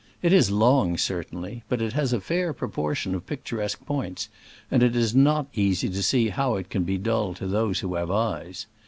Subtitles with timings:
[0.23, 4.29] It is long, certainly, but it has a fair proportion of picturesque points,
[4.71, 7.93] and it is not easy to see how it can be dull to those who
[7.93, 8.65] have eyes.